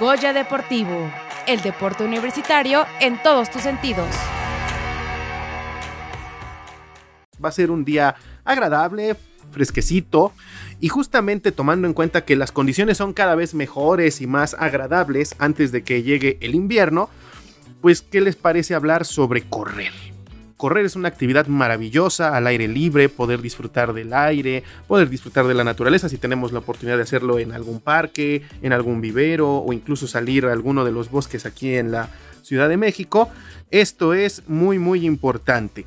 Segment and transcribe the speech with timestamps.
[0.00, 1.12] Goya Deportivo,
[1.46, 4.08] el deporte universitario en todos tus sentidos.
[7.44, 9.14] Va a ser un día agradable,
[9.50, 10.32] fresquecito
[10.80, 15.36] y justamente tomando en cuenta que las condiciones son cada vez mejores y más agradables
[15.38, 17.10] antes de que llegue el invierno,
[17.82, 19.92] pues ¿qué les parece hablar sobre correr?
[20.60, 25.54] Correr es una actividad maravillosa al aire libre, poder disfrutar del aire, poder disfrutar de
[25.54, 29.72] la naturaleza si tenemos la oportunidad de hacerlo en algún parque, en algún vivero o
[29.72, 32.10] incluso salir a alguno de los bosques aquí en la
[32.42, 33.30] Ciudad de México.
[33.70, 35.86] Esto es muy muy importante.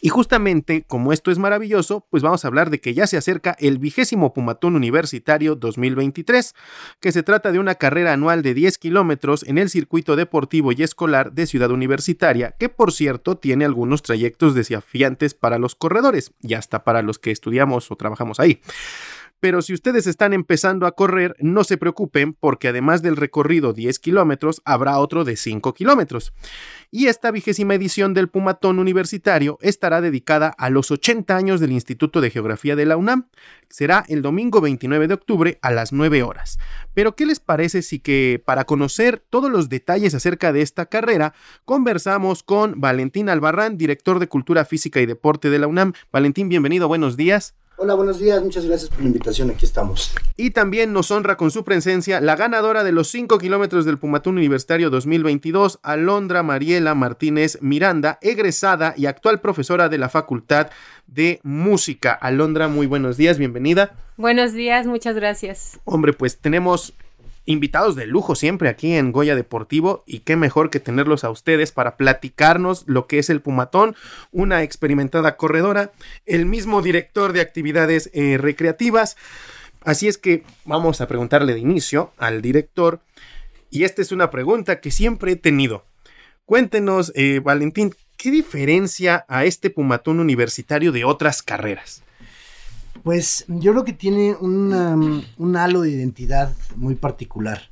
[0.00, 3.56] Y justamente como esto es maravilloso, pues vamos a hablar de que ya se acerca
[3.58, 6.54] el vigésimo Pumatón Universitario 2023,
[7.00, 10.82] que se trata de una carrera anual de 10 kilómetros en el circuito deportivo y
[10.82, 16.54] escolar de Ciudad Universitaria, que por cierto tiene algunos trayectos desafiantes para los corredores y
[16.54, 18.60] hasta para los que estudiamos o trabajamos ahí.
[19.40, 23.98] Pero si ustedes están empezando a correr, no se preocupen porque además del recorrido 10
[23.98, 26.32] kilómetros, habrá otro de 5 kilómetros.
[26.90, 32.20] Y esta vigésima edición del Pumatón Universitario estará dedicada a los 80 años del Instituto
[32.20, 33.28] de Geografía de la UNAM.
[33.68, 36.58] Será el domingo 29 de octubre a las 9 horas.
[36.92, 41.32] Pero ¿qué les parece si que para conocer todos los detalles acerca de esta carrera,
[41.64, 45.94] conversamos con Valentín Albarrán, director de Cultura Física y Deporte de la UNAM?
[46.12, 47.54] Valentín, bienvenido, buenos días.
[47.82, 50.12] Hola, buenos días, muchas gracias por la invitación, aquí estamos.
[50.36, 54.36] Y también nos honra con su presencia la ganadora de los 5 kilómetros del Pumatún
[54.36, 60.68] Universitario 2022, Alondra Mariela Martínez Miranda, egresada y actual profesora de la Facultad
[61.06, 62.12] de Música.
[62.12, 63.94] Alondra, muy buenos días, bienvenida.
[64.18, 65.80] Buenos días, muchas gracias.
[65.84, 66.92] Hombre, pues tenemos
[67.50, 71.72] invitados de lujo siempre aquí en Goya Deportivo y qué mejor que tenerlos a ustedes
[71.72, 73.96] para platicarnos lo que es el Pumatón,
[74.30, 75.92] una experimentada corredora,
[76.26, 79.16] el mismo director de actividades eh, recreativas.
[79.82, 83.00] Así es que vamos a preguntarle de inicio al director
[83.70, 85.84] y esta es una pregunta que siempre he tenido.
[86.44, 92.02] Cuéntenos, eh, Valentín, ¿qué diferencia a este Pumatón universitario de otras carreras?
[93.02, 97.70] Pues yo creo que tiene un halo de identidad muy particular.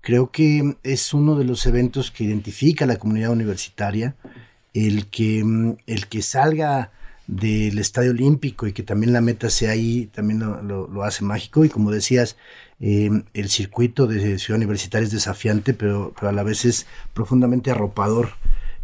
[0.00, 4.16] Creo que es uno de los eventos que identifica a la comunidad universitaria,
[4.74, 5.40] el que,
[5.86, 6.92] el que salga
[7.26, 11.64] del Estadio Olímpico y que también la meta sea ahí, también lo, hace mágico.
[11.64, 12.36] Y como decías,
[12.80, 17.70] eh, el circuito de Ciudad Universitaria es desafiante, pero, pero, a la vez es profundamente
[17.70, 18.32] arropador.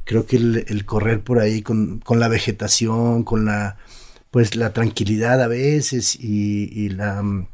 [0.05, 3.77] Creo que el, correr por ahí con, con la vegetación, con la
[4.31, 7.47] pues la tranquilidad a veces y, la, mm,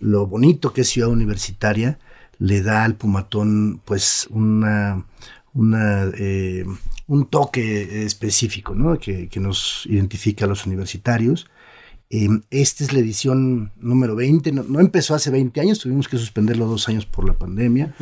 [0.00, 1.98] lo bonito que es ciudad universitaria
[2.38, 5.04] le da al Pumatón pues una,
[5.54, 6.64] una eh,
[7.08, 8.98] un toque específico ¿no?
[8.98, 11.48] que, nos identifica a los universitarios.
[12.10, 16.66] Em, esta es la edición número 20, no, empezó hace 20 años, tuvimos que suspenderlo
[16.66, 17.94] dos años por la pandemia,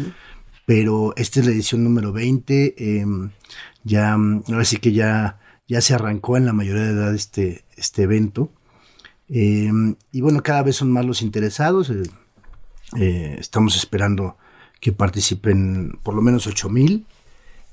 [0.65, 3.31] pero esta es la edición número 20, em,
[3.83, 5.39] ya, ahora sí que ya
[5.69, 8.51] ya se arrancó en la mayoría de edad este, este evento.
[9.29, 11.91] Em, y bueno, cada vez son más los interesados.
[11.91, 12.03] Eh,
[12.99, 14.37] eh, estamos esperando
[14.81, 17.07] que participen por lo menos 8 mil.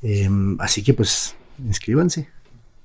[0.02, 2.30] Em, así que pues inscríbanse.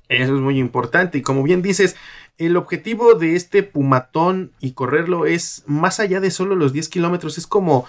[0.09, 1.19] Eso es muy importante.
[1.19, 1.97] Y como bien dices,
[2.39, 7.39] el objetivo de este pumatón y correrlo es más allá de solo los 10 kilómetros.
[7.39, 7.87] Es como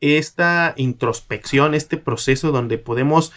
[0.00, 3.32] esta introspección, este proceso donde podemos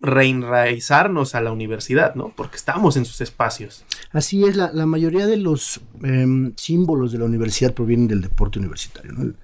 [0.00, 2.32] reenraizarnos a la universidad, ¿no?
[2.36, 3.84] Porque estamos en sus espacios.
[4.12, 9.12] Así es, la, mayoría de los em, símbolos de la universidad provienen del deporte universitario,
[9.12, 9.34] ¿no?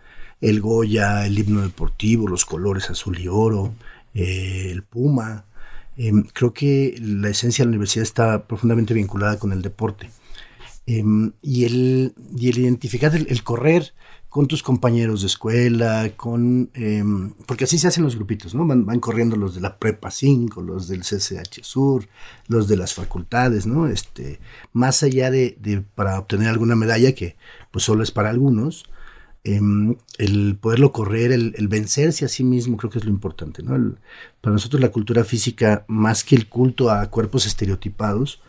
[0.40, 3.74] El, Goya, el himno deportivo, los colores azul y oro,
[4.14, 5.44] eh, el puma.
[5.96, 10.10] Em, creo que la esencia de la universidad está profundamente vinculada con el deporte.
[10.86, 13.94] Em, y, el, y el identificar el correr
[14.34, 18.66] con tus compañeros de escuela, con em, porque así se hacen los grupitos, ¿no?
[18.66, 22.08] Van, corriendo los de la Prepa 5, los del CCH Sur,
[22.48, 23.86] los de las facultades, ¿no?
[23.86, 24.40] Este,
[24.72, 27.36] más allá de, para obtener alguna medalla que
[27.70, 28.86] pues solo es para algunos,
[29.44, 33.94] em, el poderlo correr, el, vencerse a sí mismo, creo que es lo importante, ¿no?
[34.40, 38.42] para nosotros la cultura física, más que el culto a cuerpos estereotipados,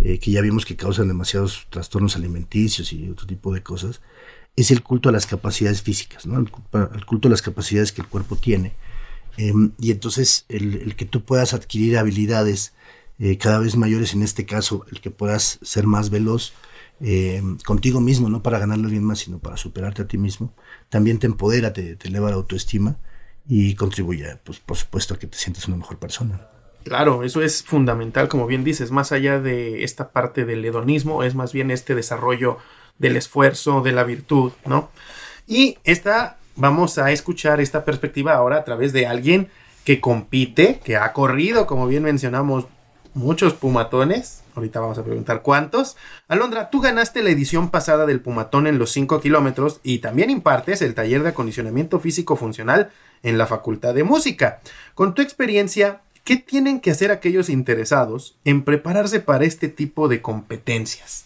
[0.00, 4.02] eh, que ya vimos que causan demasiados trastornos alimenticios y otro tipo de cosas,
[4.56, 6.38] es el culto a las capacidades físicas, ¿no?
[6.38, 6.50] el,
[7.06, 8.72] culto a las capacidades que el cuerpo tiene.
[9.36, 12.74] Em, y entonces el, que tú puedas adquirir habilidades
[13.18, 16.52] eh, cada vez mayores, en este caso, el que puedas ser más veloz
[17.00, 20.54] em, contigo mismo, no para ganarle a alguien más, sino para superarte a ti mismo,
[20.90, 22.98] también te empodera, te, eleva la autoestima
[23.48, 26.48] y contribuye, pues, por supuesto, a que te sientas una mejor persona.
[26.84, 31.34] Claro, eso es fundamental, como bien dices, más allá de esta parte del hedonismo, es
[31.34, 32.58] más bien este desarrollo
[32.98, 34.90] del esfuerzo, de la virtud, ¿no?
[35.46, 39.48] Y esta vamos a escuchar esta perspectiva ahora a través de alguien
[39.84, 42.66] que compite, que ha corrido, como bien mencionamos,
[43.14, 44.42] muchos pumatones.
[44.54, 45.96] Ahorita vamos a preguntar cuántos.
[46.28, 50.82] Alondra, tú ganaste la edición pasada del Pumatón en los 5 kilómetros y también impartes
[50.82, 52.90] el taller de acondicionamiento físico funcional
[53.22, 54.60] en la Facultad de Música.
[54.94, 60.20] Con tu experiencia, ¿qué tienen que hacer aquellos interesados en prepararse para este tipo de
[60.20, 61.24] competencias?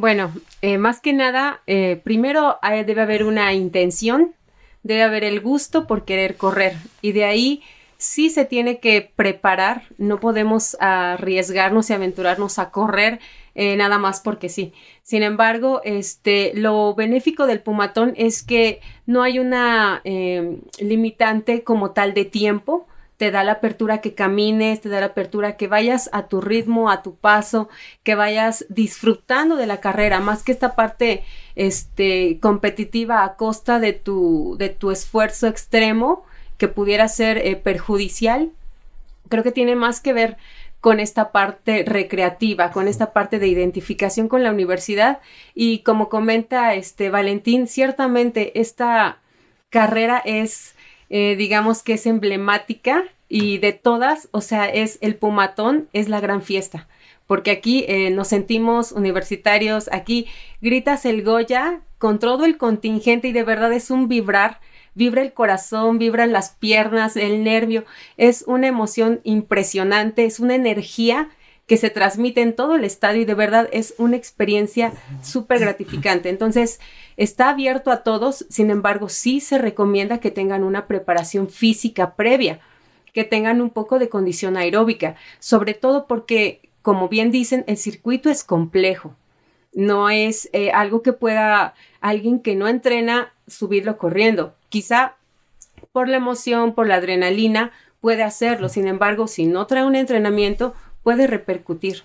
[0.00, 4.32] Bueno, eh, más que nada, eh, primero debe haber una intención,
[4.84, 7.64] debe haber el gusto por querer correr y de ahí
[7.96, 13.18] sí se tiene que preparar, no podemos arriesgarnos y aventurarnos a correr
[13.56, 14.72] eh, nada más porque sí.
[15.02, 21.90] Sin embargo, este, lo benéfico del pumatón es que no hay una eh, limitante como
[21.90, 22.86] tal de tiempo,
[23.18, 26.90] te da la apertura que camines, te da la apertura que vayas a tu ritmo,
[26.90, 27.68] a tu paso,
[28.02, 31.24] que vayas disfrutando de la carrera, más que esta parte
[31.54, 36.24] este, competitiva a costa de tu, de tu esfuerzo extremo,
[36.56, 38.52] que pudiera ser eh, perjudicial,
[39.28, 40.36] creo que tiene más que ver
[40.80, 45.20] con esta parte recreativa, con esta parte de identificación con la universidad.
[45.54, 49.18] Y como comenta este Valentín, ciertamente esta
[49.70, 50.76] carrera es,
[51.10, 56.20] eh, digamos que es emblemática y de todas, o sea, es el Pumatón, es la
[56.20, 56.88] gran fiesta,
[57.26, 60.26] porque aquí eh, nos sentimos universitarios, aquí
[60.60, 64.60] gritas el Goya con todo el contingente y de verdad es un vibrar
[64.98, 67.84] vibra el corazón, vibran las piernas, el nervio,
[68.16, 71.28] es una emoción impresionante, es una energía
[71.68, 76.30] que se transmite en todo el estadio y de verdad es una experiencia súper gratificante.
[76.30, 76.80] Entonces,
[77.18, 82.60] está abierto a todos, sin embargo, sí se recomienda que tengan una preparación física previa,
[83.12, 88.30] que tengan un poco de condición aeróbica, sobre todo porque, como bien dicen, el circuito
[88.30, 89.16] es complejo.
[89.74, 94.54] No es eh, algo que pueda alguien que no entrena subirlo corriendo.
[94.68, 95.16] Quizá
[95.92, 98.68] por la emoción, por la adrenalina, puede hacerlo.
[98.68, 102.04] Sin embargo, si no trae un entrenamiento, puede repercutir.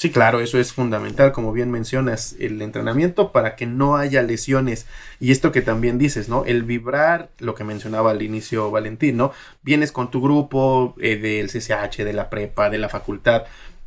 [0.00, 4.86] Sí, claro, eso es fundamental, como bien mencionas, el entrenamiento para que no haya lesiones.
[5.20, 6.46] Y esto que también dices, ¿no?
[6.46, 9.32] El vibrar, lo que mencionaba al inicio Valentín, ¿no?
[9.60, 13.42] Vienes con tu grupo eh, del CCH, de la prepa, de la facultad,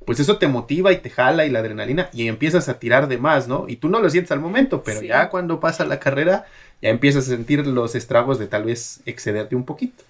[0.06, 3.18] pues eso te motiva y te jala y la adrenalina y empiezas a tirar de
[3.18, 3.66] más, ¿no?
[3.68, 6.46] Y tú no lo sientes al momento, pero ya cuando pasa la carrera
[6.80, 10.04] ya empiezas a sentir los estragos de tal vez excederte un poquito.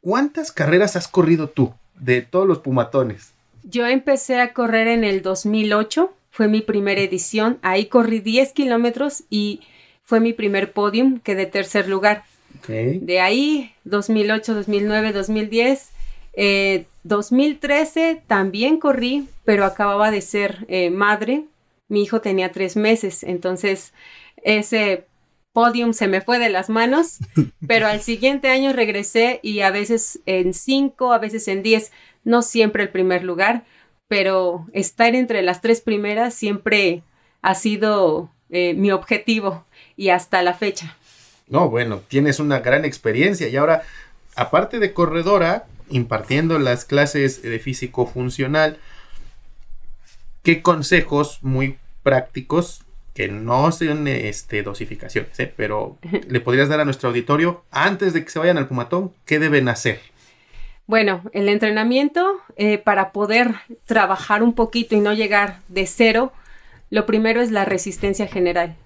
[0.00, 3.35] ¿Cuántas carreras has corrido tú de todos los pumatones?
[3.68, 9.24] Yo empecé a correr en el 2008, fue mi primera edición, ahí corrí 10 kilómetros
[9.28, 9.60] y
[10.04, 12.22] fue mi primer podium, quedé tercer lugar.
[12.68, 15.90] De ahí, 2008, 2009, 2010,
[17.02, 21.44] 2013 también corrí, pero acababa de ser eh, madre.
[21.88, 23.92] Mi hijo tenía tres meses, entonces
[24.44, 25.06] ese
[25.52, 27.18] podium se me fue de las manos,
[27.66, 31.90] pero al siguiente año regresé y a veces en cinco, a veces en diez,
[32.26, 33.64] no siempre el primer lugar,
[34.08, 37.02] pero estar entre las tres primeras siempre
[37.40, 39.64] ha sido eh, mi objetivo
[39.96, 40.96] y hasta la fecha.
[41.48, 43.84] No, bueno, tienes una gran experiencia y ahora,
[44.34, 48.78] aparte de corredora, impartiendo las clases de físico funcional,
[50.42, 52.82] ¿qué consejos muy prácticos
[53.14, 55.52] que no son este, dosificaciones, ¿eh?
[55.56, 55.96] pero
[56.28, 59.68] le podrías dar a nuestro auditorio antes de que se vayan al pumatón, ¿qué deben
[59.68, 60.00] hacer?
[60.86, 66.32] Bueno, el entrenamiento eh, para poder trabajar un poquito y no llegar de cero,
[66.90, 68.76] lo primero es la resistencia general.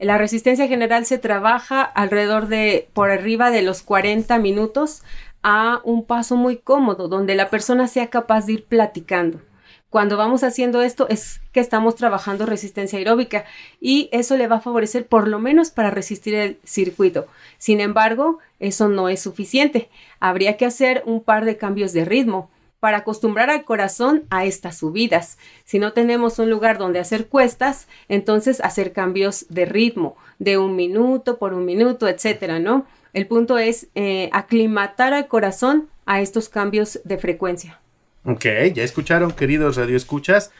[0.00, 5.04] La resistencia general se trabaja alrededor de por arriba de los 40 minutos
[5.44, 9.40] a un paso muy cómodo, donde la persona sea capaz de ir platicando.
[9.94, 13.44] Cuando vamos haciendo esto es que estamos trabajando resistencia aeróbica
[13.80, 17.28] y eso le va a favorecer por lo menos para resistir el circuito.
[17.58, 19.88] Sin embargo, eso no es suficiente.
[20.18, 24.78] Habría que hacer un par de cambios de ritmo para acostumbrar al corazón a estas
[24.78, 25.38] subidas.
[25.64, 30.74] Si no tenemos un lugar donde hacer cuestas, entonces hacer cambios de ritmo, de un
[30.74, 32.84] minuto por un minuto, etcétera, ¿no?
[33.12, 37.78] El punto es eh, aclimatar al corazón a estos cambios de frecuencia.
[38.26, 40.50] Ok, ya escucharon, queridos radioescuchas.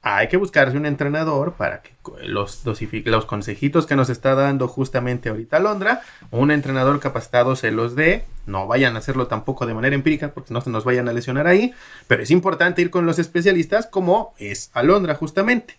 [0.00, 1.90] Hay que buscarse un entrenador para que
[2.22, 7.94] los, los consejitos que nos está dando justamente ahorita Londra, un entrenador capacitado se los
[7.94, 8.24] dé.
[8.46, 11.46] No vayan a hacerlo tampoco de manera empírica porque no se nos vayan a lesionar
[11.46, 11.74] ahí.
[12.06, 15.76] Pero es importante ir con los especialistas como es Alondra justamente.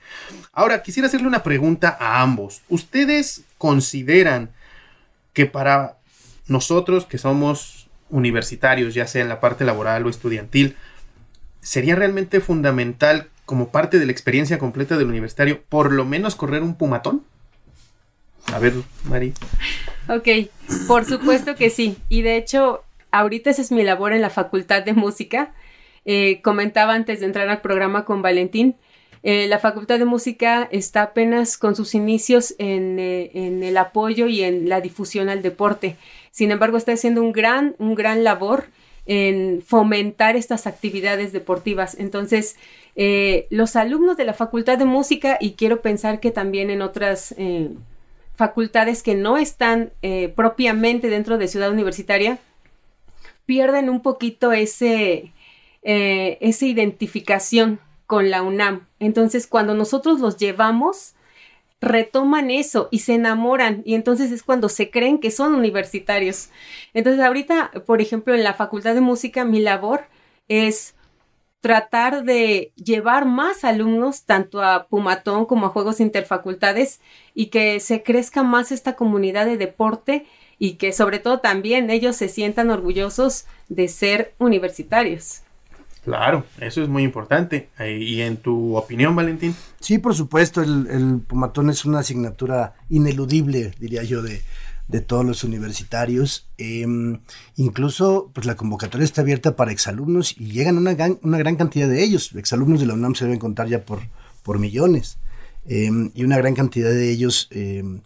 [0.54, 2.62] Ahora, quisiera hacerle una pregunta a ambos.
[2.70, 4.52] ¿Ustedes consideran
[5.34, 5.98] que para
[6.48, 10.76] nosotros que somos universitarios, ya sea en la parte laboral o estudiantil,
[11.66, 16.62] sería realmente fundamental como parte de la experiencia completa del universitario, por lo menos correr
[16.62, 17.24] un pumatón?
[18.54, 18.74] A ver,
[19.06, 19.34] Mari.
[20.08, 20.28] Ok,
[20.88, 21.98] por supuesto que sí.
[22.08, 25.54] Y de hecho, ahorita esa es mi labor en la Facultad de Música.
[26.06, 28.76] Eh, comentaba antes de entrar al programa con Valentín,
[29.24, 34.28] eh, la Facultad de Música está apenas con sus inicios en, eh, en, el apoyo
[34.28, 35.96] y en la difusión al deporte.
[36.30, 38.68] Sin embargo, está haciendo un gran, un gran labor
[39.06, 41.96] en fomentar estas actividades deportivas.
[42.00, 42.56] Entonces,
[42.96, 47.34] eh, los alumnos de la Facultad de Música, y quiero pensar que también en otras
[47.38, 47.70] eh,
[48.36, 52.40] facultades que no están eh, propiamente dentro de Ciudad Universitaria,
[53.46, 55.32] pierden un poquito ese,
[55.84, 58.88] esa identificación con la UNAM.
[59.00, 61.15] Entonces, cuando nosotros los llevamos,
[61.86, 66.50] retoman eso y se enamoran y entonces es cuando se creen que son universitarios.
[66.94, 70.08] Entonces ahorita, por ejemplo, en la Facultad de Música, mi labor
[70.48, 70.96] es
[71.62, 77.02] tratar de llevar más alumnos tanto a Pumatón como a Juegos Interfacultades
[77.34, 80.26] y que se crezca más esta comunidad de deporte
[80.60, 85.45] y que sobre todo también ellos se sientan orgullosos de ser universitarios.
[86.06, 87.70] Claro, eso es muy importante.
[87.80, 89.56] Eh, ¿Y en tu opinión, Valentín?
[89.80, 94.44] Sí, por supuesto, el, Pumatón es una asignatura ineludible, diría yo, de,
[95.02, 96.46] todos los universitarios.
[96.60, 97.22] Em,
[97.56, 101.90] incluso, pues la convocatoria está abierta para exalumnos y llegan una gran, una gran cantidad
[101.90, 102.36] de ellos.
[102.36, 104.02] Exalumnos de la UNAM se deben contar ya por,
[104.44, 105.18] por millones.
[105.68, 108.02] Em, y una gran cantidad de ellos em,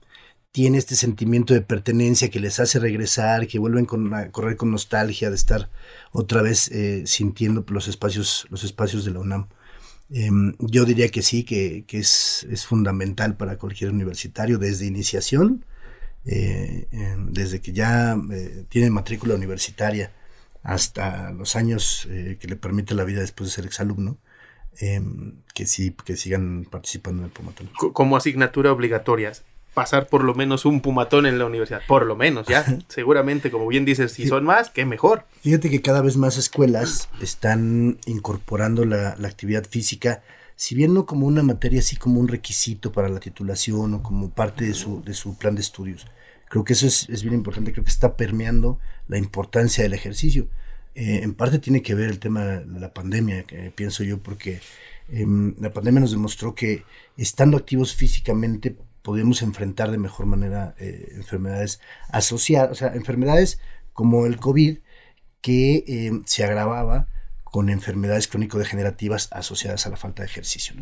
[0.52, 5.30] tiene este sentimiento de pertenencia que les hace regresar, que vuelven a correr con nostalgia
[5.30, 5.70] de estar
[6.12, 9.48] otra vez eh, sintiendo los espacios, los espacios de la UNAM.
[10.12, 15.66] Em, yo diría que sí, que, es, fundamental para cualquier universitario desde iniciación,
[16.26, 20.12] eh, em, desde que ya eh, tiene matrícula universitaria
[20.64, 24.18] hasta los años que le permite la vida después de ser exalumno,
[24.80, 27.70] em, que sí, que sigan participando en el Pumatón.
[27.94, 29.32] Como asignatura obligatoria
[29.80, 31.80] pasar por lo menos un pumatón en la universidad.
[31.88, 32.66] Por lo menos, ya.
[32.90, 35.24] Seguramente, como bien dices, si son más, qué mejor.
[35.40, 40.22] Fíjate que cada vez más escuelas están incorporando la, actividad física,
[40.58, 44.32] si bien no como una materia, así como un requisito para la titulación o como
[44.32, 46.06] parte de su, de su plan de estudios.
[46.50, 50.50] Creo que eso es, bien importante, creo que está permeando la importancia del ejercicio.
[50.94, 54.60] Eh, en parte tiene que ver el tema de la pandemia, que pienso yo, porque
[55.08, 56.84] em, la pandemia nos demostró que
[57.16, 61.80] estando activos físicamente podemos enfrentar de mejor manera eh, enfermedades
[62.10, 63.60] asociadas, o sea, enfermedades
[63.94, 64.78] como el COVID,
[65.42, 67.08] que eh, se agravaba
[67.44, 70.76] con enfermedades crónico-degenerativas asociadas a la falta de ejercicio.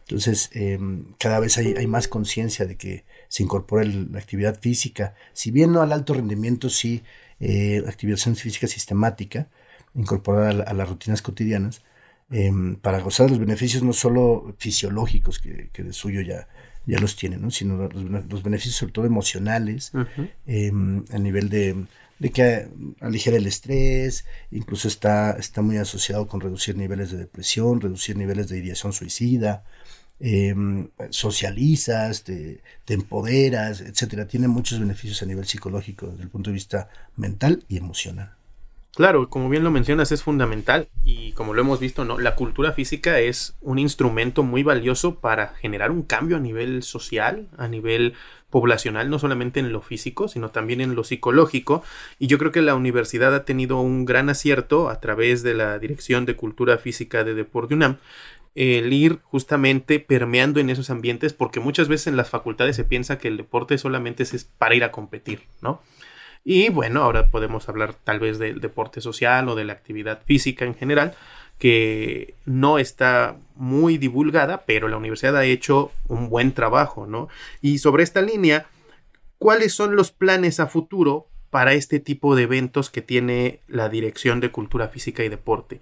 [0.00, 0.78] Entonces, eh,
[1.18, 5.80] cada vez hay, más conciencia de que se incorpora la actividad física, si bien no
[5.80, 7.02] al alto rendimiento, sí
[7.86, 9.48] actividad física sistemática,
[9.94, 11.82] incorporada a, las rutinas cotidianas,
[12.82, 16.48] para gozar de los beneficios no solo fisiológicos, que, que de suyo ya,
[16.86, 17.50] ya los tienen, ¿no?
[17.50, 19.92] sino los, beneficios sobre todo emocionales,
[20.46, 21.86] em, a nivel de,
[22.32, 22.68] que
[23.00, 28.48] aligera el estrés, incluso está, está muy asociado con reducir niveles de depresión, reducir niveles
[28.48, 29.64] de ideación suicida,
[30.20, 34.26] em, socializas, te, te, empoderas, etcétera.
[34.26, 38.33] Tiene muchos beneficios a nivel psicológico desde el punto de vista mental y emocional.
[38.94, 42.18] Claro, como bien lo mencionas, es fundamental y como lo hemos visto, ¿no?
[42.18, 47.48] La cultura física es un instrumento muy valioso para generar un cambio a nivel social,
[47.58, 48.14] a nivel
[48.50, 51.82] poblacional, no solamente en lo físico, sino también en lo psicológico.
[52.20, 55.80] Y yo creo que la universidad ha tenido un gran acierto a través de la
[55.80, 57.96] Dirección de Cultura Física de Deporte UNAM
[58.54, 63.18] el ir justamente permeando en esos ambientes, porque muchas veces en las facultades se piensa
[63.18, 65.82] que el deporte solamente es para ir a competir, ¿no?
[66.44, 70.66] Y bueno, ahora podemos hablar tal vez del deporte social o de la actividad física
[70.66, 71.14] en general,
[71.58, 77.28] que no está muy divulgada, pero la universidad ha hecho un buen trabajo, ¿no?
[77.62, 78.66] Y sobre esta línea,
[79.38, 84.40] ¿cuáles son los planes a futuro para este tipo de eventos que tiene la Dirección
[84.40, 85.80] de Cultura Física y Deporte?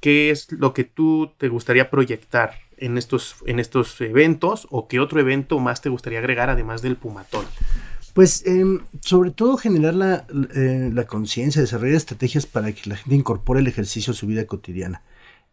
[0.00, 4.98] ¿Qué es lo que tú te gustaría proyectar en estos, en estos eventos o qué
[4.98, 7.44] otro evento más te gustaría agregar además del Pumatón?
[8.12, 13.16] Pues em, sobre todo generar la, eh, la conciencia, desarrollar estrategias para que la gente
[13.16, 15.02] incorpore el ejercicio a su vida cotidiana.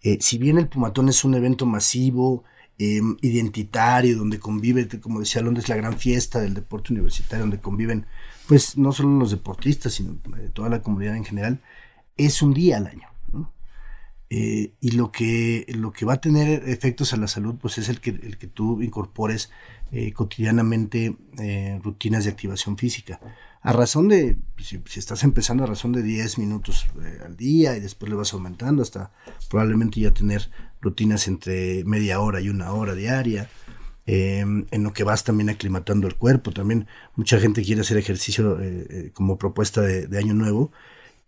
[0.01, 2.43] Eh, si bien el Pumatón es un evento masivo,
[2.77, 8.05] em, identitario, donde convive, como decía Londres, la gran fiesta del deporte universitario, donde conviven,
[8.47, 11.61] pues no solo los deportistas, sino eh, toda la comunidad en general,
[12.17, 13.07] es un día al año.
[14.31, 17.99] y lo que, lo que va a tener efectos a la salud, pues es el
[17.99, 19.49] que, el que tú incorpores
[19.91, 23.19] eh, cotidianamente eh, rutinas de activación física.
[23.61, 27.79] A razón de, si, estás empezando a razón de 10 minutos eh, al día y
[27.79, 29.11] después le vas aumentando hasta
[29.49, 33.49] probablemente ya tener rutinas entre media hora y una hora diaria.
[34.05, 36.51] em, en lo que vas también aclimatando el cuerpo.
[36.51, 38.59] También mucha gente quiere hacer ejercicio
[39.13, 40.71] como propuesta de, año nuevo.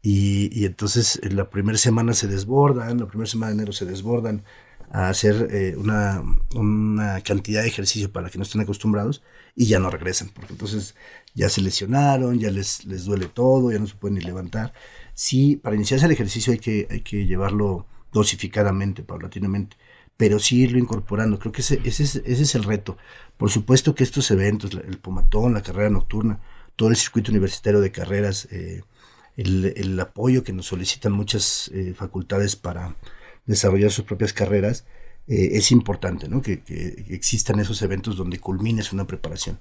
[0.02, 4.44] Y, entonces en la primera semana se desbordan, la primera semana de enero se desbordan
[4.92, 6.22] a hacer eh, una,
[6.56, 9.24] una, cantidad de ejercicio para que no estén acostumbrados
[9.56, 10.96] y ya no regresan, porque entonces
[11.34, 14.74] ya se lesionaron, ya les, les duele todo, ya no se pueden ni levantar.
[15.14, 19.78] Sí, para iniciarse el ejercicio hay que, hay que llevarlo dosificadamente, paulatinamente
[20.22, 21.40] pero sí irlo incorporando.
[21.40, 22.96] Creo que ese, es, ese es el reto.
[23.38, 26.40] Por supuesto que estos eventos, el Pomatón, la carrera nocturna,
[26.76, 28.84] todo el circuito universitario de carreras, eh,
[29.36, 32.96] el, apoyo que nos solicitan muchas eh, facultades para
[33.46, 34.86] desarrollar sus propias carreras,
[35.28, 36.42] eh, es importante, ¿no?
[36.42, 36.62] Que,
[37.10, 39.60] existan esos eventos donde culmines una preparación,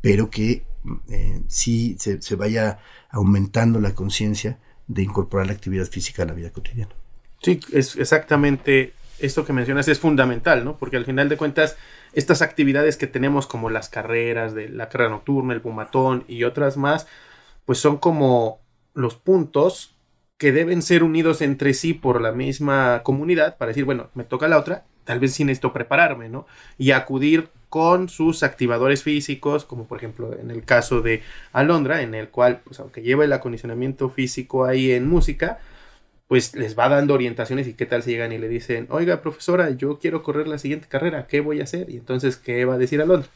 [0.00, 0.64] pero que
[1.48, 2.78] sí se, se vaya
[3.10, 6.94] aumentando la conciencia de incorporar la actividad física a la vida cotidiana.
[7.42, 10.76] Sí, es exactamente esto que mencionas es fundamental, ¿no?
[10.76, 11.76] Porque al final de cuentas,
[12.12, 16.76] estas actividades que tenemos como las carreras de la carrera nocturna, el pumatón y otras
[16.76, 17.06] más,
[17.64, 18.60] pues son como
[18.94, 19.94] los puntos
[20.40, 24.48] que deben ser unidos entre sí por la misma comunidad para decir, bueno, me toca
[24.48, 26.46] la otra, tal vez sí necesito prepararme, ¿no?
[26.78, 32.14] Y acudir con sus activadores físicos, como por ejemplo en el caso de Alondra, en
[32.14, 35.58] el cual, pues aunque lleva el acondicionamiento físico ahí en música,
[36.26, 39.68] pues les va dando orientaciones y qué tal si llegan y le dicen, oiga profesora,
[39.72, 41.90] yo quiero correr la siguiente carrera, ¿qué voy a hacer?
[41.90, 43.28] Y entonces, ¿qué va a decir Alondra?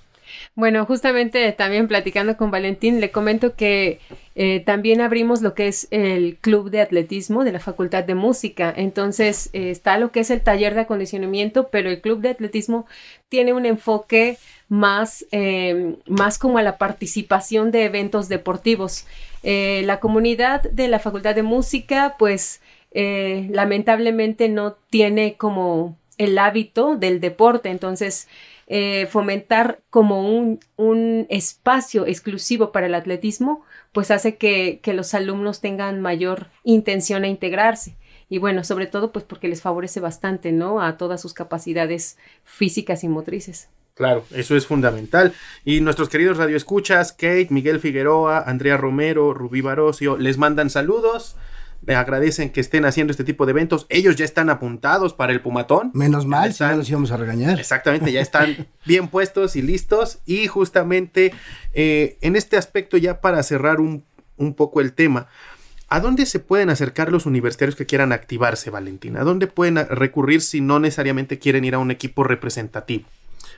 [0.54, 4.00] Bueno, justamente también platicando con Valentín, le comento que
[4.36, 8.72] eh, también abrimos lo que es el club de atletismo de la Facultad de Música.
[8.76, 12.86] Entonces eh, está lo que es el taller de acondicionamiento, pero el club de atletismo
[13.28, 14.38] tiene un enfoque
[14.68, 19.06] más, eh, más como a la participación de eventos deportivos.
[19.42, 22.60] la comunidad de la Facultad de Música, pues
[22.92, 28.28] lamentablemente no tiene como el hábito del deporte, entonces
[28.66, 35.14] eh, fomentar como un, un, espacio exclusivo para el atletismo, pues hace que, que, los
[35.14, 37.96] alumnos tengan mayor intención a integrarse.
[38.28, 40.80] Y bueno, sobre todo pues porque les favorece bastante, ¿no?
[40.80, 43.68] A todas sus capacidades físicas y motrices.
[43.94, 45.32] Claro, eso es fundamental.
[45.64, 51.36] Y nuestros queridos radioescuchas, Kate, Miguel Figueroa, Andrea Romero, Rubí Barocio, les mandan saludos
[51.86, 53.86] me agradecen que estén haciendo este tipo de eventos.
[53.88, 55.90] Ellos ya están apuntados para el Pumatón.
[55.94, 57.58] Menos mal, ya los íbamos a regañar.
[57.58, 60.18] Exactamente, ya están bien puestos y listos.
[60.26, 61.32] Y justamente
[61.72, 64.04] eh, en este aspecto, ya para cerrar un,
[64.36, 65.28] un poco el tema,
[65.88, 69.20] ¿A dónde se pueden acercar los universitarios que quieran activarse, Valentina?
[69.20, 73.04] ¿A dónde pueden recurrir si no necesariamente quieren ir a un equipo representativo?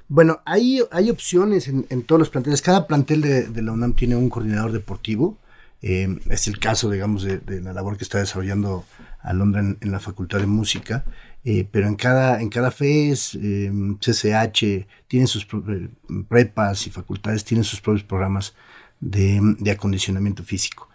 [0.08, 2.62] Bueno, hay, hay opciones en, todos los planteles.
[2.62, 5.38] Cada plantel de, de, la UNAM tiene un coordinador deportivo.
[5.82, 8.84] Eh, es el caso, digamos, de, la labor que está desarrollando
[9.20, 11.04] Alondra en, en la Facultad de Música.
[11.48, 13.38] Eh, pero en cada, en cada FES,
[14.00, 15.88] CCH, em, tienen sus eh,
[16.28, 18.56] prepas y facultades, tienen sus propios programas
[18.98, 20.88] de, acondicionamiento físico.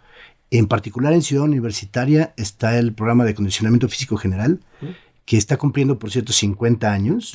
[0.50, 4.60] En particular en Ciudad Universitaria está el programa de acondicionamiento físico general,
[5.24, 7.32] que está cumpliendo, por cierto, 50 años.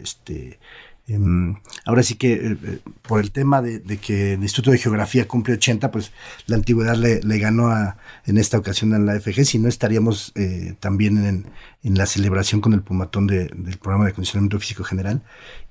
[0.00, 0.60] Este,
[1.08, 5.26] Em, ahora sí que eh, eh, por el tema de, que el Instituto de Geografía
[5.26, 6.12] cumple 80, pues
[6.46, 10.74] la antigüedad le, ganó a, en esta ocasión en la FG, si no estaríamos eh,
[10.78, 11.26] también
[11.82, 15.22] en, la celebración con el pumatón del programa de acondicionamiento físico general.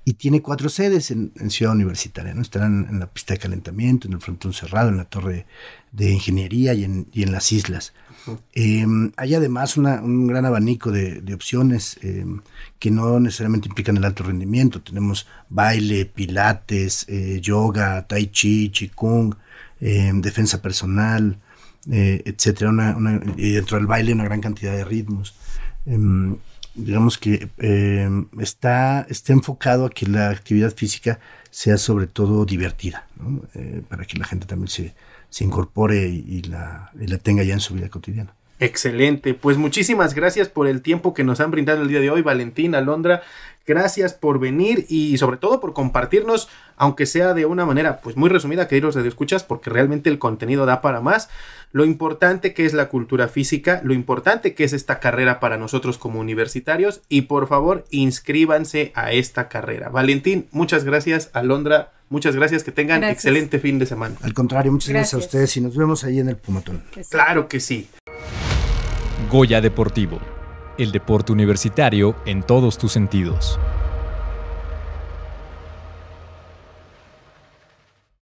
[0.04, 2.42] Y tiene cuatro sedes en, Ciudad Universitaria, ¿no?
[2.42, 5.46] Estarán en la pista de calentamiento, en el frontón cerrado, en la torre
[5.92, 7.94] de ingeniería y en, y en las islas.
[8.54, 12.42] Em, hay además un gran abanico de, opciones em,
[12.80, 14.82] que no necesariamente implican el alto rendimiento.
[14.82, 19.36] Tenemos baile, pilates, eh, yoga, tai chi, qigong,
[19.80, 21.38] em, defensa personal,
[21.92, 22.72] eh, etcétera.
[23.38, 25.36] y dentro del baile una gran cantidad de ritmos.
[26.76, 27.50] Digamos que
[28.40, 33.08] está, está enfocado a que la actividad física sea sobre todo divertida,
[33.54, 34.96] eh, para que la gente también se,
[35.30, 38.34] se incorpore y, la, la tenga ya en su vida cotidiana.
[38.62, 42.21] Excelente, pues muchísimas gracias por el tiempo que nos han brindado el día de hoy,
[42.21, 43.24] Valentín, Alondra.
[43.65, 46.47] Gracias por venir y sobre todo por compartirnos,
[46.78, 50.67] aunque sea de una manera pues muy resumida, que los escuchas, porque realmente el contenido
[50.67, 51.28] da para más.
[51.71, 55.97] Lo importante que es la cultura física, lo importante que es esta carrera para nosotros
[55.97, 59.89] como universitarios y por favor inscríbanse a esta carrera.
[59.89, 61.32] Valentín, muchas gracias.
[61.34, 62.63] Alondra, muchas gracias.
[62.63, 64.17] Que tengan excelente fin de semana.
[64.21, 65.13] Al contrario, muchas gracias.
[65.13, 66.84] gracias a ustedes y nos vemos ahí en el Pumatón.
[67.10, 67.89] Claro que sí.
[69.32, 70.20] Goya Deportivo
[70.78, 73.60] el deporte universitario en todos tus sentidos.